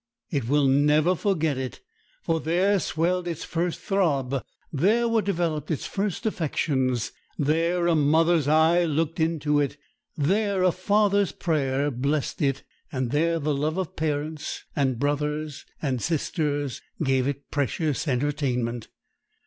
[0.31, 1.79] It will never forget it;
[2.23, 4.43] for there swelled its first throb,
[4.73, 7.11] there were developed its first affections.
[7.37, 9.77] There a mother's eye looked into it,
[10.17, 16.81] there a father's prayer blessed it, there the love of parents and brothers and sisters
[17.03, 18.87] gave it precious entertainment.